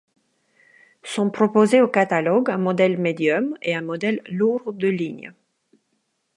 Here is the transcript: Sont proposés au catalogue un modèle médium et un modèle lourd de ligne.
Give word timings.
Sont 1.03 1.29
proposés 1.29 1.79
au 1.79 1.87
catalogue 1.87 2.49
un 2.49 2.57
modèle 2.57 2.97
médium 2.97 3.55
et 3.61 3.75
un 3.75 3.83
modèle 3.83 4.23
lourd 4.31 4.73
de 4.73 4.87
ligne. 4.87 5.31